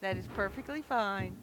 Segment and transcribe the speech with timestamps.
[0.00, 1.36] That is perfectly fine.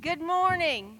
[0.00, 0.98] Good morning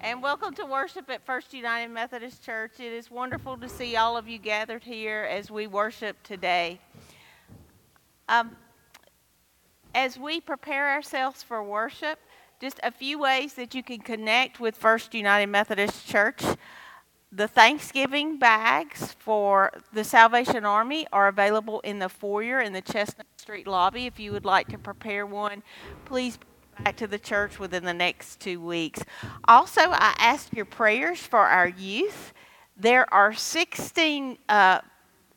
[0.00, 2.80] and welcome to worship at First United Methodist Church.
[2.80, 6.80] It is wonderful to see all of you gathered here as we worship today.
[8.30, 8.56] Um,
[9.94, 12.18] as we prepare ourselves for worship,
[12.64, 16.42] just a few ways that you can connect with First United Methodist Church.
[17.30, 23.26] The Thanksgiving bags for the Salvation Army are available in the foyer in the Chestnut
[23.36, 24.06] Street lobby.
[24.06, 25.62] If you would like to prepare one,
[26.06, 26.38] please
[26.82, 29.04] back to the church within the next two weeks.
[29.46, 32.32] Also, I ask your prayers for our youth.
[32.78, 34.80] There are 16 uh,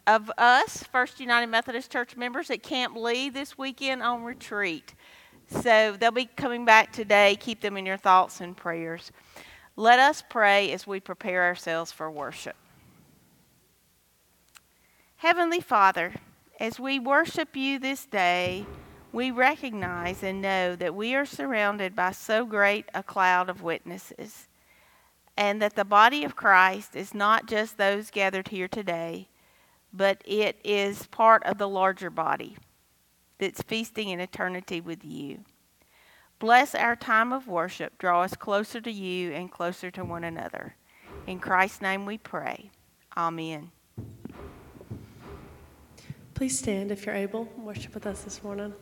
[0.07, 4.94] of us, First United Methodist Church members, at Camp Lee this weekend on retreat.
[5.49, 7.38] So they'll be coming back today.
[7.39, 9.11] Keep them in your thoughts and prayers.
[9.75, 12.55] Let us pray as we prepare ourselves for worship.
[15.17, 16.15] Heavenly Father,
[16.59, 18.65] as we worship you this day,
[19.13, 24.47] we recognize and know that we are surrounded by so great a cloud of witnesses,
[25.38, 29.27] and that the body of Christ is not just those gathered here today,
[29.93, 32.57] but it is part of the larger body
[33.39, 35.45] that's feasting in eternity with you.
[36.39, 37.98] Bless our time of worship.
[37.98, 40.75] Draw us closer to you and closer to one another.
[41.25, 42.69] In Christ's name we pray.
[43.16, 43.72] Amen.
[46.36, 47.45] Please stand if you're able.
[47.57, 48.74] Worship with us this morning.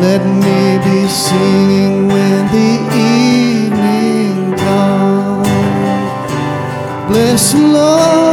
[0.00, 2.70] Let me be singing when the
[3.14, 5.48] evening comes.
[7.08, 8.25] Bless the Lord.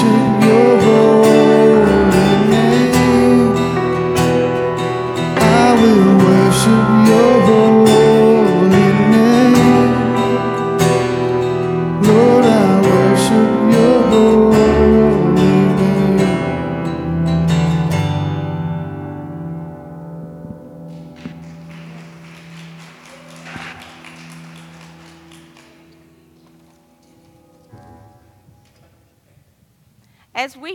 [0.00, 0.39] 是。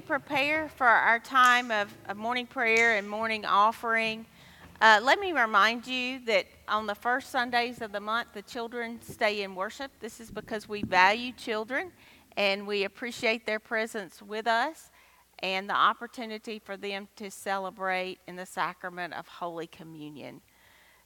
[0.06, 4.26] prepare for our time of, of morning prayer and morning offering,
[4.80, 9.00] uh, let me remind you that on the first Sundays of the month, the children
[9.02, 9.92] stay in worship.
[10.00, 11.92] This is because we value children
[12.38, 14.92] and we appreciate their presence with us
[15.40, 20.40] and the opportunity for them to celebrate in the sacrament of Holy Communion.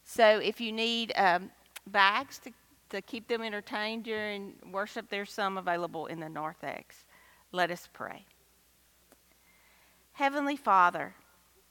[0.03, 1.51] So if you need um,
[1.87, 2.51] bags to,
[2.89, 7.05] to keep them entertained during worship, there's some available in the narthex.
[7.53, 8.25] Let us pray.
[10.19, 11.15] Heavenly Father,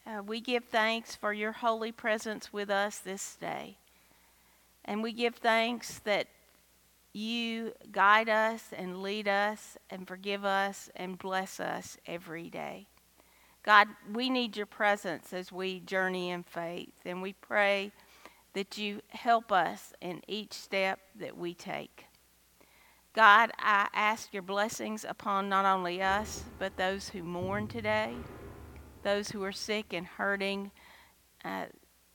[0.07, 3.76] uh, we give thanks for your holy presence with us this day.
[4.87, 6.28] And we give thanks that
[7.12, 12.87] you guide us and lead us and forgive us and bless us every day.
[13.67, 17.93] God, we need your presence as we journey in faith, and we pray
[18.55, 22.07] that you help us in each step that we take.
[23.14, 28.14] God, I ask your blessings upon not only us, but those who mourn today,
[29.02, 30.71] those who are sick and hurting,
[31.45, 31.67] uh,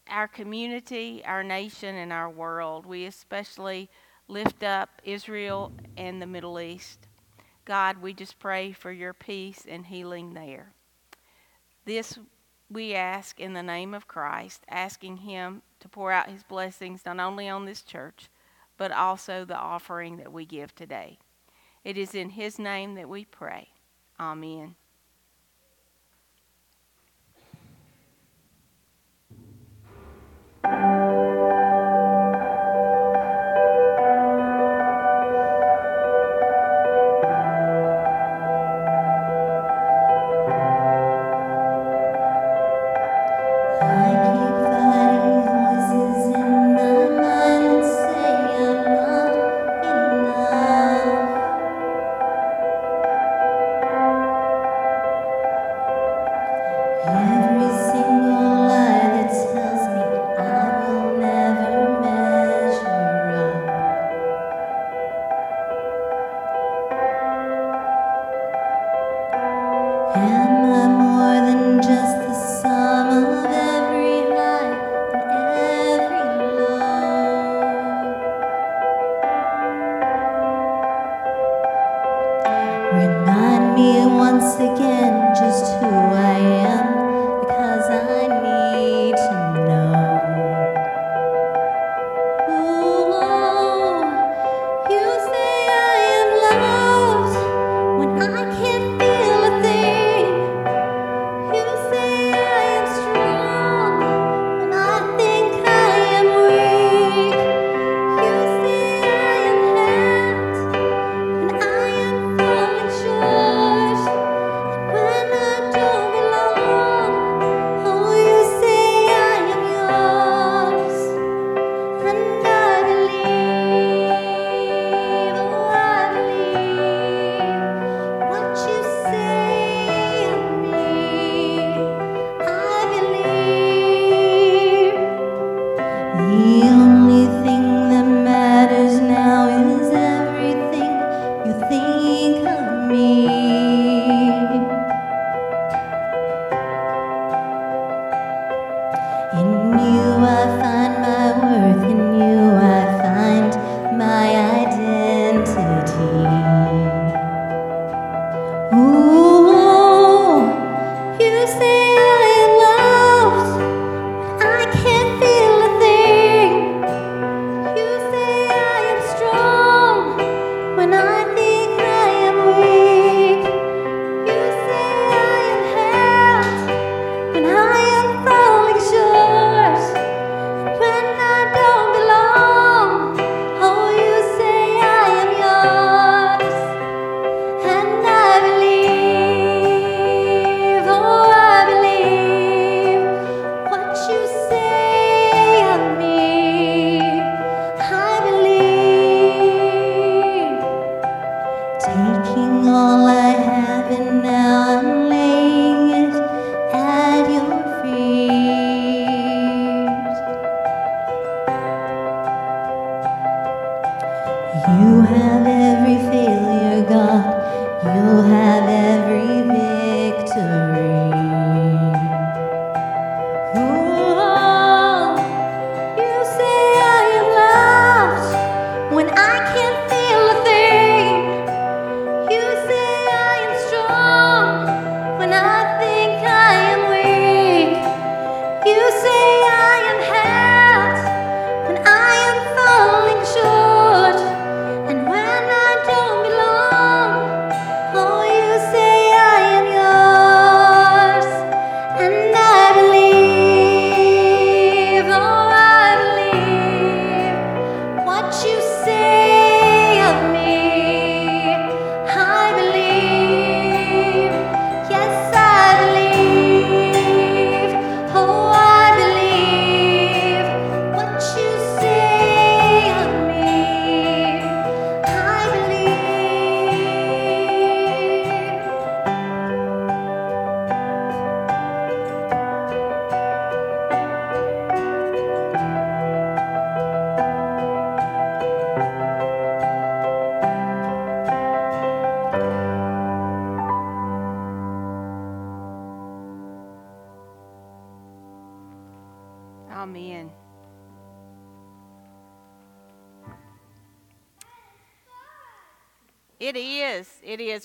[0.09, 2.85] our community, our nation, and our world.
[2.85, 3.89] We especially
[4.27, 7.07] lift up Israel and the Middle East.
[7.65, 10.73] God, we just pray for your peace and healing there.
[11.85, 12.19] This
[12.69, 17.19] we ask in the name of Christ, asking him to pour out his blessings not
[17.19, 18.29] only on this church,
[18.77, 21.19] but also the offering that we give today.
[21.83, 23.69] It is in his name that we pray.
[24.19, 24.49] Amen.
[24.49, 24.75] Amen.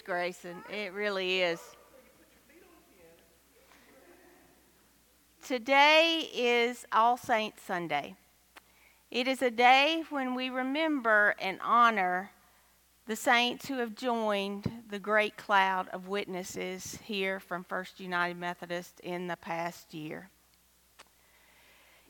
[0.08, 0.64] Grayson.
[0.72, 1.60] It really is.
[5.46, 8.14] Today is All Saints Sunday.
[9.10, 12.30] It is a day when we remember and honor
[13.06, 19.00] the saints who have joined the great cloud of witnesses here from First United Methodist
[19.00, 20.30] in the past year.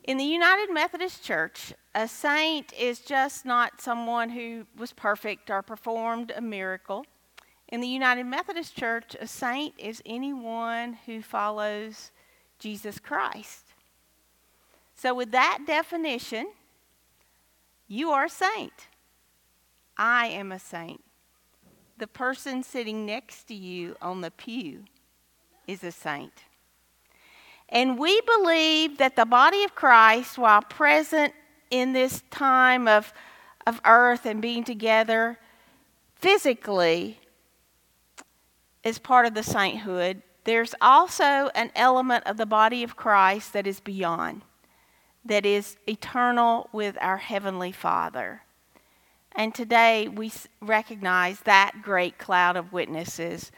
[0.05, 5.61] In the United Methodist Church, a saint is just not someone who was perfect or
[5.61, 7.05] performed a miracle.
[7.71, 12.11] In the United Methodist Church, a saint is anyone who follows
[12.57, 13.65] Jesus Christ.
[14.95, 16.47] So, with that definition,
[17.87, 18.87] you are a saint.
[19.97, 21.03] I am a saint.
[21.99, 24.85] The person sitting next to you on the pew
[25.67, 26.33] is a saint.
[27.69, 31.33] And we believe that the body of Christ, while present
[31.69, 33.13] in this time of,
[33.67, 35.37] of earth and being together
[36.15, 37.18] physically,
[38.83, 40.21] is part of the sainthood.
[40.43, 44.41] There's also an element of the body of Christ that is beyond,
[45.25, 48.41] that is eternal with our Heavenly Father.
[49.35, 53.51] And today we recognize that great cloud of witnesses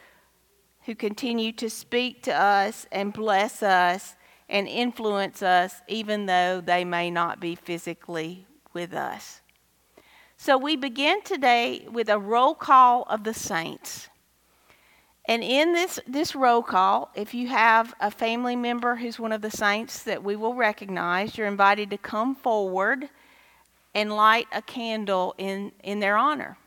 [0.86, 4.16] who continue to speak to us and bless us
[4.50, 9.42] and influence us, even though they may not be physically with us.
[10.36, 14.10] So we begin today with a roll call of the saints.
[15.26, 19.42] And in this, this roll call, if you have a family member who's one of
[19.42, 23.10] the saints that we will recognize, you're invited to come forward
[23.94, 26.58] and light a candle in, in their honor.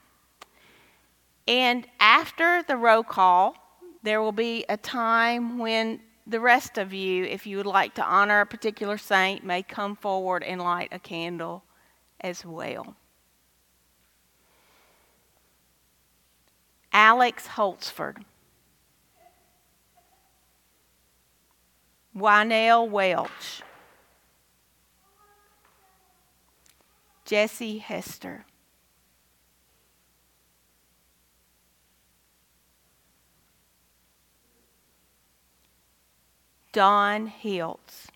[1.49, 3.57] And after the roll call,
[4.03, 8.05] there will be a time when the rest of you, if you would like to
[8.05, 11.65] honor a particular saint, may come forward and light a candle
[12.21, 12.97] as well.
[16.93, 18.25] Alex Holtzford.
[22.17, 23.63] Wynell Welch.
[27.25, 28.45] Jesse Hester.
[36.73, 38.09] Don Hiltz.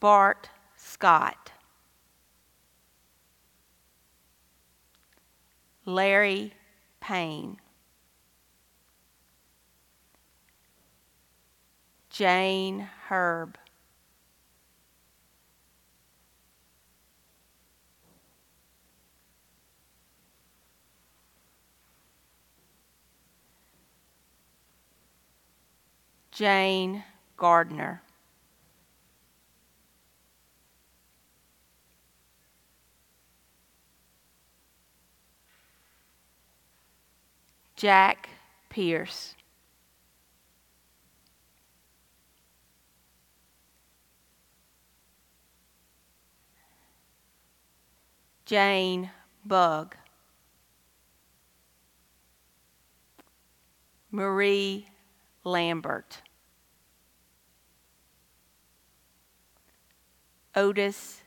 [0.00, 1.52] Bart Scott.
[5.84, 6.52] Larry
[7.06, 7.56] Payne.
[12.10, 13.56] Jane Herb.
[26.32, 27.04] Jane
[27.36, 28.02] Gardner.
[37.76, 38.30] Jack
[38.70, 39.34] Pierce.
[48.46, 49.10] Jane
[49.44, 49.94] Bug.
[54.10, 54.86] Marie
[55.44, 56.22] Lambert.
[60.54, 61.20] Otis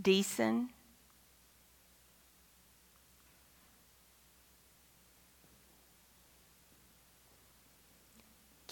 [0.00, 0.68] Deason.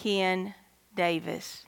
[0.07, 0.55] Ken
[0.95, 1.65] Davis.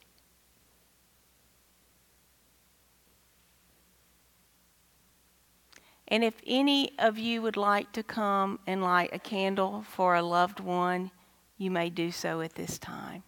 [6.06, 10.22] And if any of you would like to come and light a candle for a
[10.22, 11.10] loved one,
[11.56, 13.24] you may do so at this time.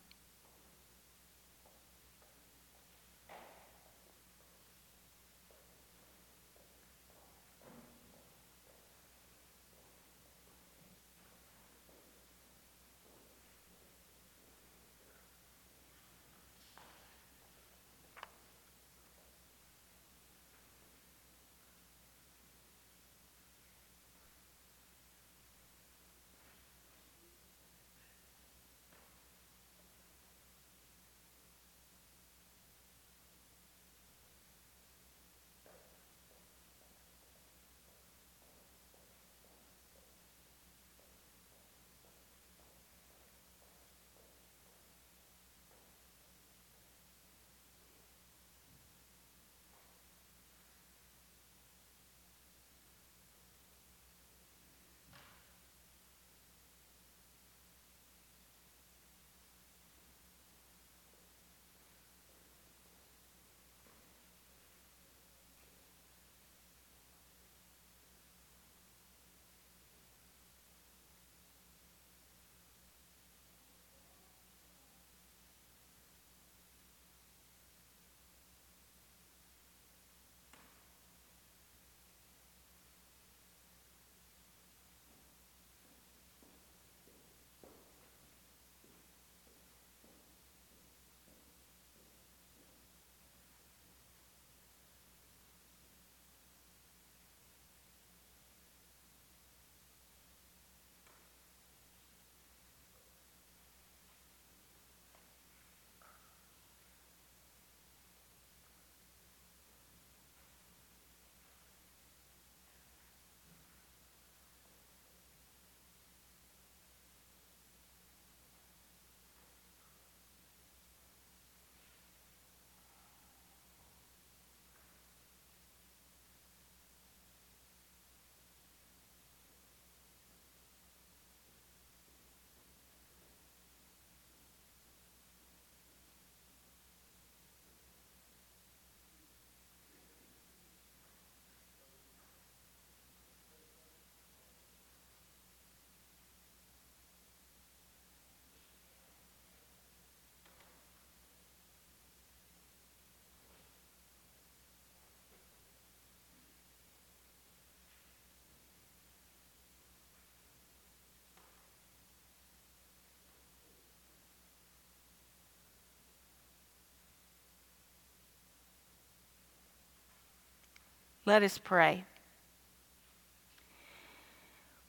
[171.31, 172.03] Let us pray.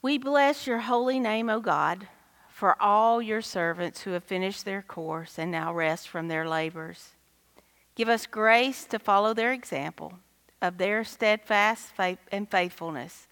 [0.02, 2.08] We bless your holy name, O God,
[2.48, 7.10] for all your servants who have finished their course and now rest from their labors.
[7.94, 10.14] Give us grace to follow their example
[10.60, 13.28] of their steadfast faith and faithfulness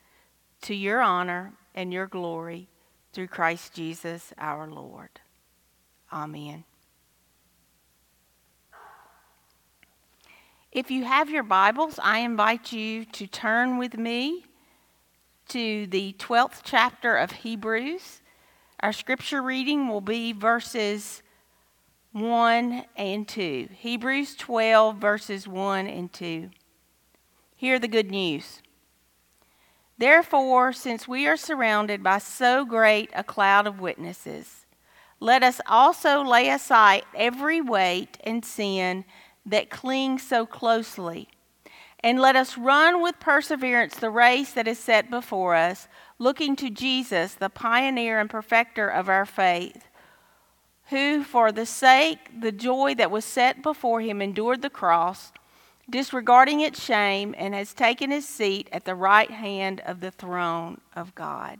[0.62, 2.68] to your honor and your glory
[3.12, 5.18] through Christ Jesus our Lord.
[6.12, 6.62] Amen.
[10.72, 14.44] If you have your Bibles, I invite you to turn with me
[15.48, 18.22] to the 12th chapter of Hebrews.
[18.78, 21.24] Our scripture reading will be verses
[22.12, 23.68] 1 and 2.
[23.78, 26.50] Hebrews 12, verses 1 and 2.
[27.56, 28.62] Hear the good news.
[29.98, 34.66] Therefore, since we are surrounded by so great a cloud of witnesses,
[35.18, 39.04] let us also lay aside every weight and sin
[39.46, 41.28] that cling so closely
[42.02, 45.86] and let us run with perseverance the race that is set before us,
[46.18, 49.84] looking to Jesus, the pioneer and perfecter of our faith,
[50.88, 55.30] who, for the sake, the joy that was set before him, endured the cross,
[55.88, 60.80] disregarding its shame, and has taken his seat at the right hand of the throne
[60.96, 61.58] of God.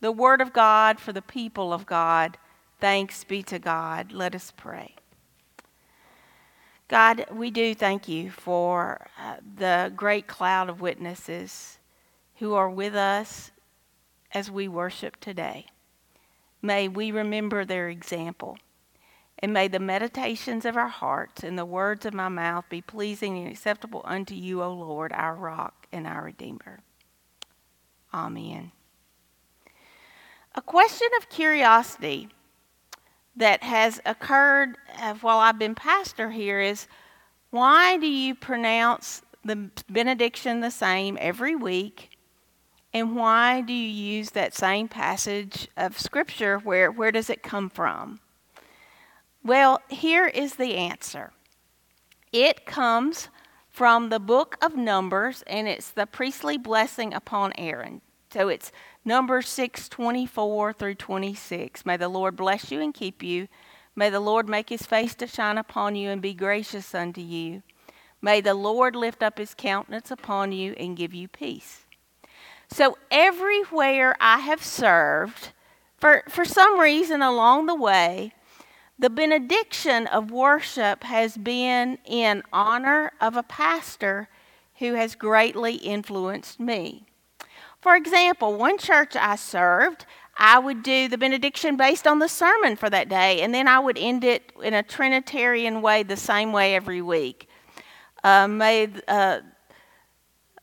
[0.00, 2.36] The word of God for the people of God.
[2.80, 4.12] Thanks be to God.
[4.12, 4.96] Let us pray.
[6.88, 11.78] God, we do thank you for uh, the great cloud of witnesses
[12.36, 13.50] who are with us
[14.32, 15.66] as we worship today.
[16.62, 18.58] May we remember their example.
[19.38, 23.36] And may the meditations of our hearts and the words of my mouth be pleasing
[23.36, 26.80] and acceptable unto you, O Lord, our rock and our Redeemer.
[28.14, 28.72] Amen.
[30.54, 32.28] A question of curiosity
[33.36, 36.86] that has occurred uh, while I've been pastor here is
[37.50, 42.10] why do you pronounce the benediction the same every week?
[42.92, 46.58] And why do you use that same passage of Scripture?
[46.58, 48.20] Where, where does it come from?
[49.44, 51.32] Well, here is the answer
[52.32, 53.28] it comes
[53.68, 58.00] from the book of Numbers, and it's the priestly blessing upon Aaron.
[58.32, 58.72] So it's
[59.06, 61.86] Numbers 6 24 through 26.
[61.86, 63.46] May the Lord bless you and keep you.
[63.94, 67.62] May the Lord make his face to shine upon you and be gracious unto you.
[68.20, 71.84] May the Lord lift up his countenance upon you and give you peace.
[72.68, 75.50] So, everywhere I have served,
[75.98, 78.32] for, for some reason along the way,
[78.98, 84.28] the benediction of worship has been in honor of a pastor
[84.80, 87.05] who has greatly influenced me.
[87.86, 92.74] For example, one church I served, I would do the benediction based on the sermon
[92.74, 96.50] for that day, and then I would end it in a Trinitarian way, the same
[96.50, 97.48] way every week.
[98.24, 99.38] Uh, may uh,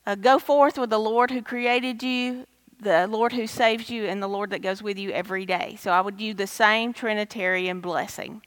[0.06, 2.46] uh, go forth with the Lord who created you,
[2.78, 5.78] the Lord who saves you, and the Lord that goes with you every day.
[5.80, 8.42] So I would do the same Trinitarian blessing.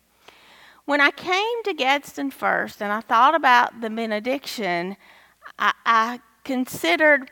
[0.86, 4.98] When I came to Gadsden first and I thought about the benediction,
[5.58, 7.32] I, I considered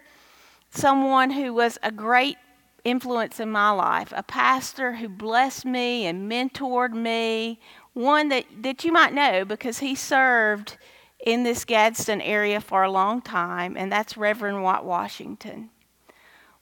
[0.76, 2.38] someone who was a great
[2.84, 7.60] influence in my life, a pastor who blessed me and mentored me,
[7.94, 10.78] one that, that you might know because he served
[11.26, 15.72] in this Gadsden area for a long time, and that's Reverend Watt Washington.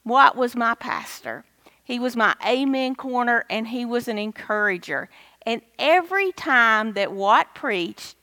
[0.04, 1.44] Watt was my pastor.
[1.82, 5.10] He was my amen corner, and he was an encourager.
[5.42, 8.16] And every time that Watt preached,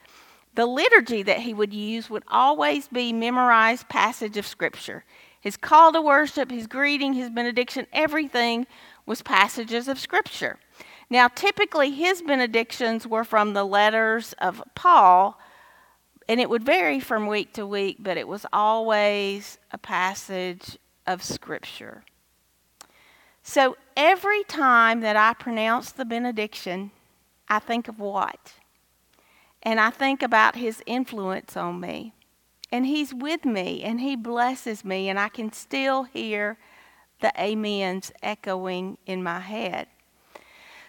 [0.56, 5.06] the liturgy that he would use would always be memorized passage of Scripture.
[5.42, 8.68] His call to worship, his greeting, his benediction, everything
[9.06, 10.60] was passages of Scripture.
[11.10, 15.38] Now, typically, his benedictions were from the letters of Paul,
[16.30, 20.78] and it would vary from week to week, but it was always a passage
[21.08, 22.04] of Scripture.
[23.44, 26.92] So every time that I pronounce the benediction,
[27.50, 28.54] I think of Watt?
[29.64, 32.14] And I think about his influence on me
[32.72, 36.58] and He's with me and He blesses me, and I can still hear
[37.22, 39.88] the amens echoing in my head.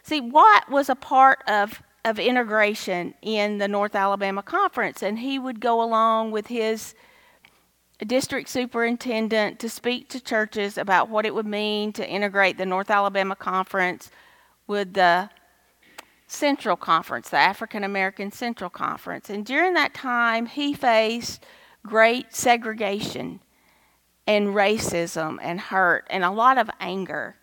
[0.02, 5.38] See, Watt was a part of, of integration in the North Alabama Conference, and he
[5.38, 6.94] would go along with his
[8.04, 12.90] district superintendent to speak to churches about what it would mean to integrate the North
[12.90, 14.10] Alabama Conference
[14.66, 15.30] with the
[16.26, 19.30] Central Conference, the African American Central Conference.
[19.30, 21.44] And during that time, he faced
[21.86, 23.40] great segregation
[24.26, 27.36] and racism and hurt and a lot of anger.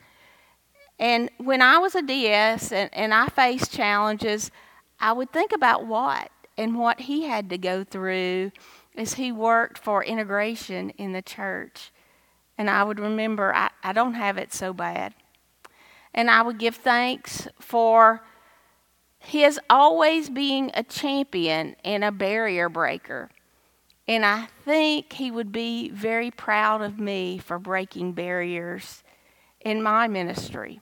[0.98, 4.52] And when I was a DS and, and I faced challenges,
[5.00, 8.52] I would think about Watt and what he had to go through
[8.98, 11.92] as he worked for integration in the church.
[12.58, 15.14] And I would remember, I, I don't have it so bad.
[16.14, 18.22] And I would give thanks for
[19.20, 23.30] his always being a champion and a barrier breaker.
[24.10, 29.04] And I think he would be very proud of me for breaking barriers
[29.62, 30.82] in my ministry.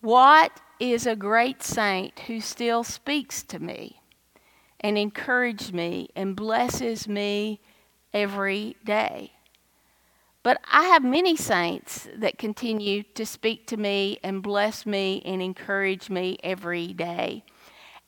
[0.00, 4.00] Watt is a great saint who still speaks to me
[4.78, 7.58] and encourages me and blesses me
[8.12, 9.32] every day?
[10.44, 15.42] But I have many saints that continue to speak to me and bless me and
[15.42, 17.42] encourage me every day.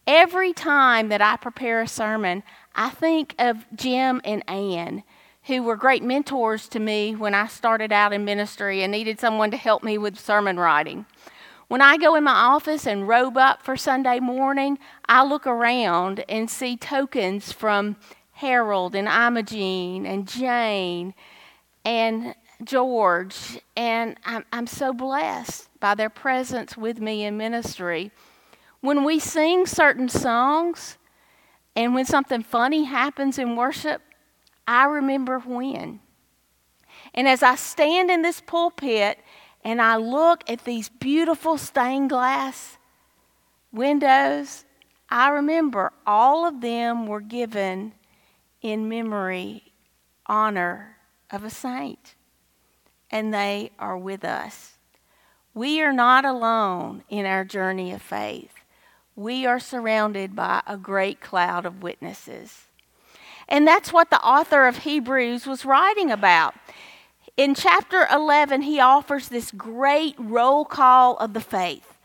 [0.06, 2.44] Every time that I prepare a sermon,
[2.76, 5.02] I think of Jim and Ann,
[5.44, 9.50] who were great mentors to me when I started out in ministry and needed someone
[9.50, 11.06] to help me with sermon writing.
[11.68, 16.24] When I go in my office and robe up for Sunday morning, I look around
[16.28, 17.96] and see tokens from
[18.32, 21.14] Harold and Imogene and Jane
[21.84, 28.10] and George, and I'm, I'm so blessed by their presence with me in ministry.
[28.80, 30.98] When we sing certain songs,
[31.76, 34.00] and when something funny happens in worship,
[34.66, 36.00] I remember when.
[37.14, 39.18] And as I stand in this pulpit
[39.62, 42.78] and I look at these beautiful stained glass
[43.70, 44.64] windows,
[45.10, 47.92] I remember all of them were given
[48.62, 49.72] in memory,
[50.26, 50.96] honor,
[51.30, 52.14] of a saint,
[53.10, 54.74] and they are with us.
[55.54, 58.55] We are not alone in our journey of faith.
[59.16, 62.66] We are surrounded by a great cloud of witnesses.
[63.48, 66.54] And that's what the author of Hebrews was writing about.
[67.36, 71.98] In chapter 11, he offers this great roll call of the faith.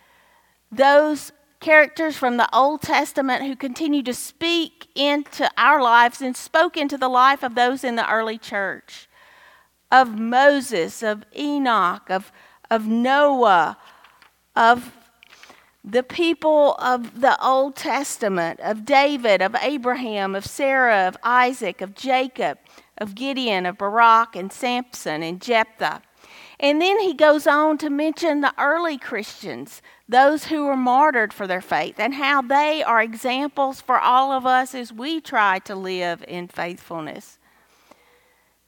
[0.71, 6.77] Those characters from the Old Testament who continue to speak into our lives and spoke
[6.77, 9.07] into the life of those in the early church
[9.91, 12.31] of Moses, of Enoch, of,
[12.69, 13.77] of Noah,
[14.55, 14.93] of
[15.83, 21.95] the people of the Old Testament, of David, of Abraham, of Sarah, of Isaac, of
[21.95, 22.59] Jacob,
[22.97, 26.01] of Gideon, of Barak, and Samson, and Jephthah.
[26.59, 31.47] And then he goes on to mention the early Christians, those who were martyred for
[31.47, 35.73] their faith, and how they are examples for all of us as we try to
[35.73, 37.39] live in faithfulness.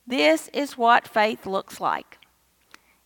[0.07, 2.17] This is what faith looks like.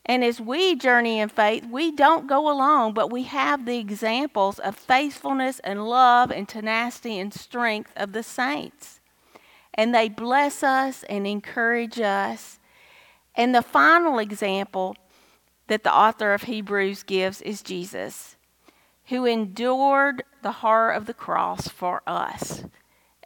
[0.07, 4.57] And as we journey in faith, we don't go alone, but we have the examples
[4.59, 9.01] of faithfulness and love and tenacity and strength of the saints.
[9.73, 12.59] And they bless us and encourage us.
[13.35, 14.95] And the final example
[15.67, 18.37] that the author of Hebrews gives is Jesus,
[19.07, 22.63] who endured the horror of the cross for us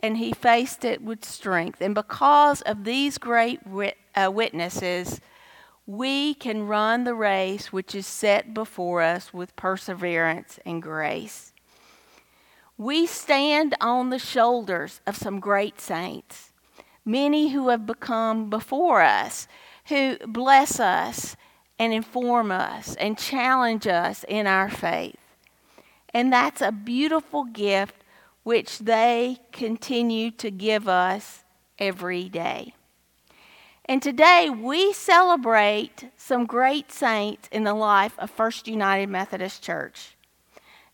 [0.02, 1.82] and he faced it with strength.
[1.82, 5.22] And because of these great wit- uh, witnesses,
[5.86, 11.54] we can run the race which is set before us with perseverance and grace.
[12.78, 16.52] We stand on the shoulders of some great saints,
[17.06, 19.48] many who have become before us,
[19.86, 21.36] who bless us
[21.78, 25.16] and inform us and challenge us in our faith.
[26.14, 27.96] And that's a beautiful gift
[28.44, 31.44] which they continue to give us
[31.78, 32.74] every day.
[33.86, 40.16] And today we celebrate some great saints in the life of First United Methodist Church.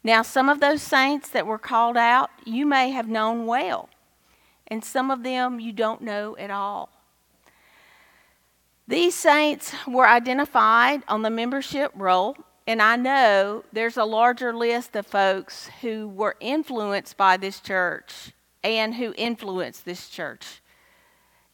[0.03, 3.89] Now, some of those saints that were called out, you may have known well,
[4.67, 6.89] and some of them you don't know at all.
[8.87, 14.97] These saints were identified on the membership roll and I know there's a larger list
[14.97, 20.61] of folks who were influenced by this church and who influenced this church.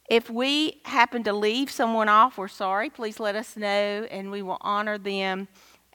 [0.08, 2.90] If we happen to leave someone off, we're sorry.
[2.90, 5.48] Please let us know, and we will honor them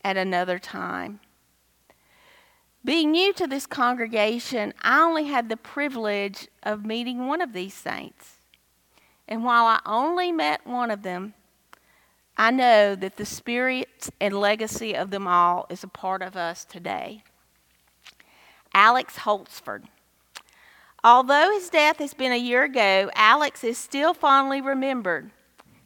[0.03, 1.19] at another time.
[2.83, 7.73] Being new to this congregation, I only had the privilege of meeting one of these
[7.73, 8.37] saints.
[9.27, 11.35] And while I only met one of them,
[12.35, 16.63] I know that the spirit and legacy of them all is a part of us
[16.63, 17.23] today.
[18.73, 19.83] Alex Holtzford.
[21.03, 25.31] Although his death has been a year ago, Alex is still fondly remembered.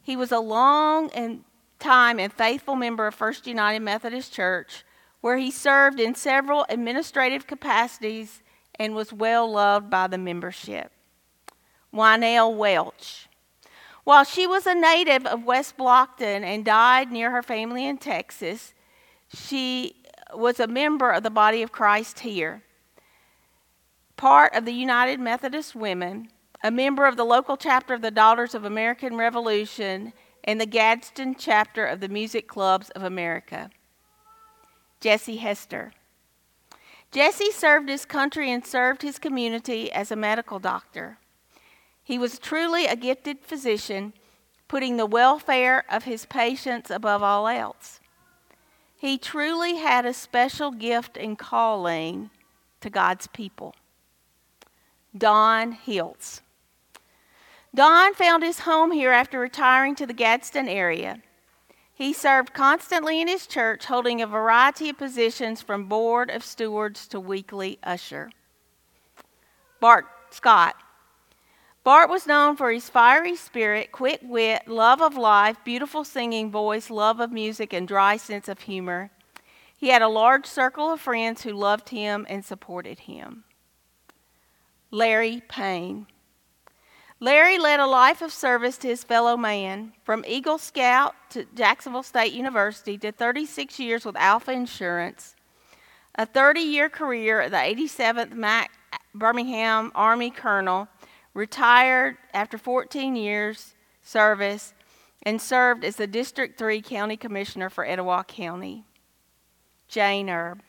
[0.02, 1.44] He was a long and
[1.78, 4.84] time and faithful member of First United Methodist Church,
[5.20, 8.42] where he served in several administrative capacities
[8.78, 10.90] and was well loved by the membership.
[11.92, 13.28] Wynell Welch.
[14.02, 18.74] While she was a native of West Blockton and died near her family in Texas,
[19.32, 19.94] she
[20.34, 22.63] was a member of the body of Christ here,
[24.16, 26.28] part of the United Methodist Women,
[26.62, 30.12] a member of the local chapter of the Daughters of American Revolution
[30.44, 33.70] and the Gadsden chapter of the Music Clubs of America.
[35.00, 35.92] Jesse Hester.
[37.12, 41.18] Jesse served his country and served his community as a medical doctor.
[42.02, 44.12] He was truly a gifted physician,
[44.68, 48.00] putting the welfare of his patients above all else.
[48.96, 52.30] He truly had a special gift and calling
[52.80, 53.74] to God's people.
[55.16, 56.40] Don Hiltz.
[57.74, 61.20] Don found his home here after retiring to the Gadsden area.
[61.92, 67.06] He served constantly in his church, holding a variety of positions from board of stewards
[67.08, 68.30] to weekly usher.
[69.78, 70.74] Bart Scott.
[71.84, 76.90] Bart was known for his fiery spirit, quick wit, love of life, beautiful singing voice,
[76.90, 79.10] love of music, and dry sense of humor.
[79.76, 83.44] He had a large circle of friends who loved him and supported him.
[84.94, 86.06] Larry Payne.
[87.18, 92.04] Larry led a life of service to his fellow man, from Eagle Scout to Jacksonville
[92.04, 95.34] State University to 36 years with Alfa Insurance,
[96.14, 98.70] a 30 year career at the 87th Mac
[99.12, 100.86] Birmingham Army Colonel,
[101.34, 104.74] retired after 14 years service,
[105.24, 108.84] and served as the District 3 County Commissioner for Etowah County.
[109.88, 110.60] Jane Erb.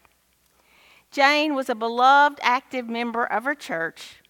[1.15, 4.21] Jane was a beloved, active member of her church,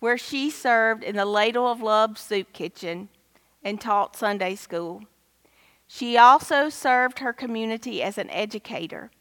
[0.00, 3.08] where she served in the Ladle of Love soup kitchen
[3.62, 5.04] and taught Sunday school.
[5.86, 9.12] She also served her community as an educator,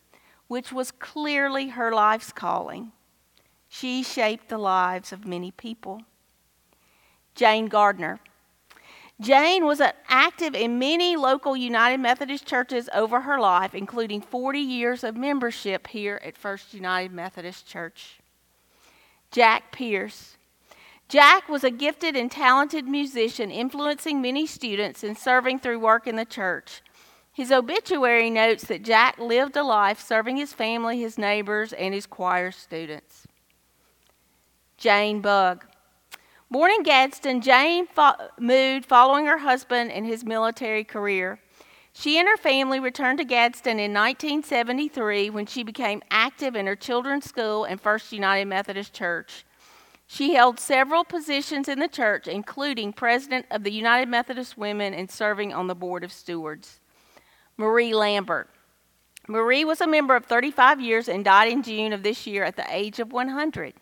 [0.47, 2.93] which was clearly her life's calling.
[3.70, 6.01] She shaped the lives of many people.
[7.36, 8.22] Jane Gardner.
[9.22, 15.03] Jane was active in many local United Methodist churches over her life, including 40 years
[15.03, 18.20] of membership here at First United Methodist Church.
[19.32, 20.38] Jack Pierce.
[21.09, 26.16] Jack was a gifted and talented musician, influencing many students and serving through work in
[26.16, 26.82] the church.
[27.32, 32.05] His obituary notes that Jack lived a life serving his family, his neighbors, and his
[32.05, 33.28] choir students.
[34.78, 35.66] Jane Bug.
[36.54, 41.39] Born in Gadsden, Jane fo- moved following her husband and his military career.
[41.93, 46.76] She and her family returned to Gadsden in 1973 when she became active in her
[46.76, 49.45] children's school and First United Methodist Church.
[50.06, 55.10] She held several positions in the church, including president of the United Methodist Women and
[55.10, 56.80] serving on the board of stewards.
[57.58, 58.47] Marie Lambert.
[59.28, 62.58] Marie was a member of 35 years and died in June of this year at
[62.58, 63.74] the age of 100.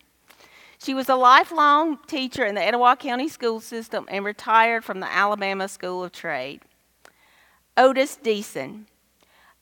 [0.83, 5.11] She was a lifelong teacher in the Etowah County school system and retired from the
[5.11, 6.61] Alabama School of Trade.
[7.77, 8.85] Otis Deason.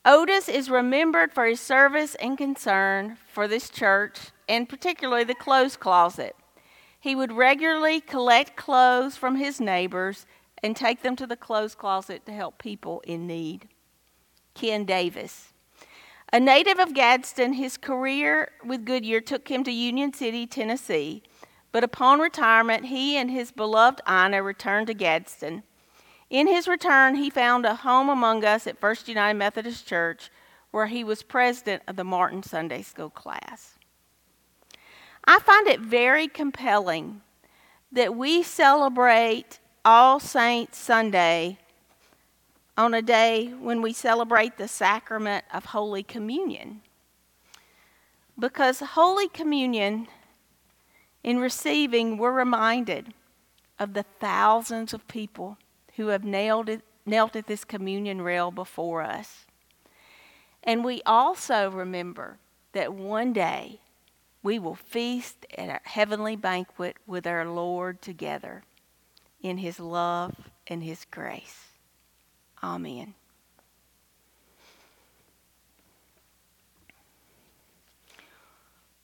[0.06, 5.76] Otis is remembered for his service and concern for this church and particularly the clothes
[5.76, 6.34] closet.
[6.98, 10.24] He would regularly collect clothes from his neighbors
[10.62, 13.68] and take them to the clothes closet to help people in need.
[14.54, 15.49] Ken Davis.
[16.32, 21.24] A native of Gadsden, his career with Goodyear took him to Union City, Tennessee.
[21.72, 25.64] But upon retirement, he and his beloved Ina returned to Gadsden.
[26.28, 30.30] In his return, he found a home among us at First United Methodist Church,
[30.70, 33.74] where he was president of the Martin Sunday School class.
[35.24, 37.22] I find it very compelling
[37.90, 41.58] that we celebrate All Saints Sunday
[42.80, 46.80] on a day when we celebrate the sacrament of Holy Communion.
[48.38, 50.08] Because Holy Communion,
[51.22, 53.12] in receiving, we're reminded
[53.78, 55.58] of the thousands of people
[55.96, 59.44] who have nailed it, knelt at this communion rail before us.
[60.64, 62.38] And we also remember
[62.72, 63.80] that one day
[64.42, 68.62] we will feast at a heavenly banquet with our Lord together
[69.42, 70.34] in his love
[70.66, 71.69] and his grace.
[72.62, 73.14] Amen.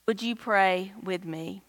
[0.07, 1.63] Would you pray with me?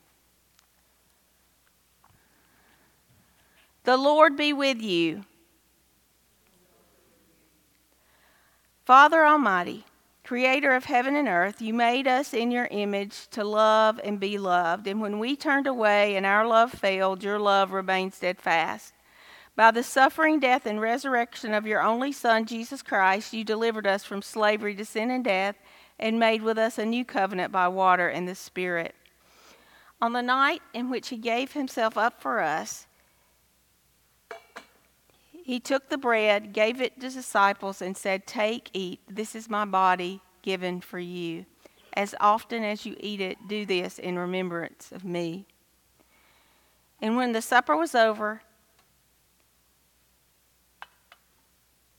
[3.84, 5.24] The Lord be with you.
[8.86, 9.86] Father Almighty,
[10.24, 14.38] Creator of heaven and earth, you made us in your image to love and be
[14.38, 14.88] loved.
[14.88, 18.94] And when we turned away and our love failed, your love remained steadfast.
[19.58, 24.04] By the suffering, death, and resurrection of your only Son, Jesus Christ, you delivered us
[24.04, 25.56] from slavery to sin and death
[25.98, 28.94] and made with us a new covenant by water and the Spirit.
[30.00, 32.86] On the night in which he gave himself up for us,
[35.32, 39.00] he took the bread, gave it to the disciples, and said, Take, eat.
[39.10, 41.48] This is my body given for you.
[41.94, 45.48] As often as you eat it, do this in remembrance of me.
[47.02, 48.44] And when the supper was over,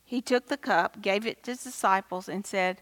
[0.09, 2.81] he took the cup, gave it to his disciples, and said,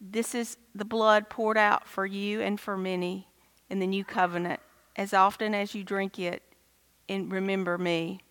[0.00, 3.28] This is the blood poured out for you and for many
[3.68, 4.60] in the new covenant.
[4.96, 6.42] As often as you drink it,
[7.10, 8.22] and remember me.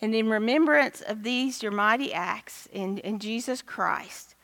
[0.00, 4.34] And in remembrance of these your mighty acts in, in Jesus Christ,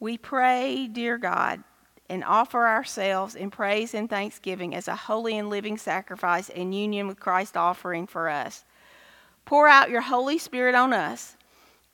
[0.00, 1.62] we pray, dear God,
[2.08, 7.06] and offer ourselves in praise and thanksgiving as a holy and living sacrifice in union
[7.06, 8.64] with Christ's offering for us.
[9.44, 11.36] Pour out your Holy Spirit on us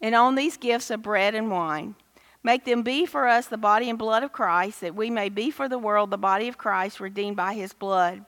[0.04, 1.94] and on these gifts of bread and wine.
[2.42, 5.50] Make them be for us the body and blood of Christ, that we may be
[5.50, 8.22] for the world the body of Christ, redeemed by his blood.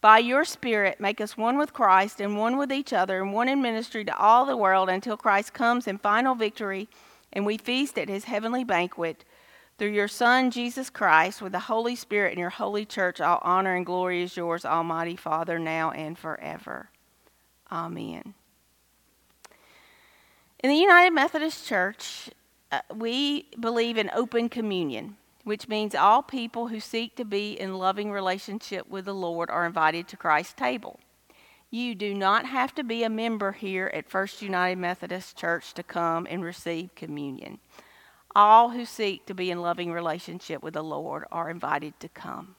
[0.00, 3.48] By your Spirit, make us one with Christ and one with each other and one
[3.48, 6.88] in ministry to all the world until Christ comes in final victory
[7.32, 9.24] and we feast at his heavenly banquet.
[9.78, 13.76] Through your Son, Jesus Christ, with the Holy Spirit and your holy church, all honor
[13.76, 16.90] and glory is yours, Almighty Father, now and forever.
[17.70, 18.34] Amen.
[20.62, 22.30] In the United Methodist Church,
[22.70, 27.78] uh, we believe in open communion which means all people who seek to be in
[27.78, 31.00] loving relationship with the Lord are invited to Christ's table.
[31.70, 35.82] You do not have to be a member here at First United Methodist Church to
[35.82, 37.58] come and receive communion.
[38.36, 42.56] All who seek to be in loving relationship with the Lord are invited to come.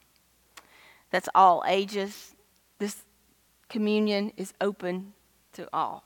[1.10, 2.34] That's all ages.
[2.78, 3.02] This
[3.68, 5.14] communion is open
[5.52, 6.04] to all.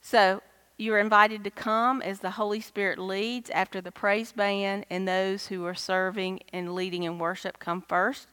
[0.00, 0.42] So,
[0.78, 5.46] you're invited to come as the Holy Spirit leads after the praise band and those
[5.46, 8.28] who are serving and leading in worship come first.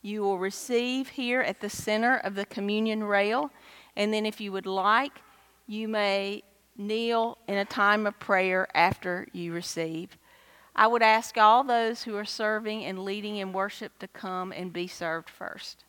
[0.00, 3.50] You will receive here at the center of the communion rail.
[3.94, 5.12] And then, if you would like,
[5.66, 6.42] you may
[6.76, 10.16] kneel in a time of prayer after you receive.
[10.74, 14.72] I would ask all those who are serving and leading in worship to come and
[14.72, 15.84] be served first.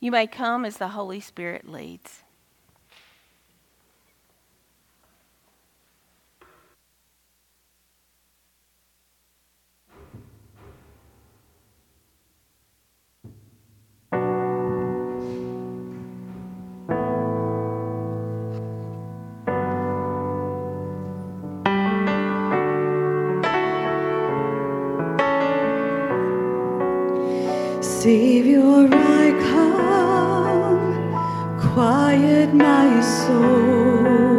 [0.00, 2.22] You may come as the Holy Spirit leads.
[27.80, 29.77] Savior, I come,
[31.78, 34.37] quiet my soul.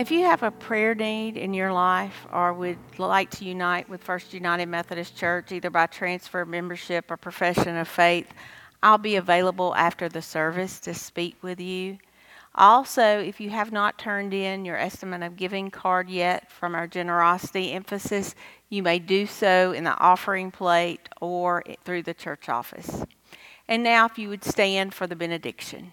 [0.00, 4.02] If you have a prayer need in your life or would like to unite with
[4.02, 8.32] First United Methodist Church, either by transfer, membership, or profession of faith,
[8.82, 11.98] I'll be available after the service to speak with you.
[12.54, 16.86] Also, if you have not turned in your estimate of giving card yet from our
[16.86, 18.34] generosity emphasis,
[18.70, 23.04] you may do so in the offering plate or through the church office.
[23.68, 25.92] And now, if you would stand for the benediction.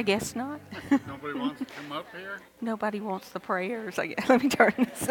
[0.00, 0.62] I guess not.
[1.06, 2.40] Nobody wants to come up here?
[2.62, 3.98] Nobody wants the prayers.
[3.98, 4.28] I guess.
[4.30, 5.08] Let me turn this.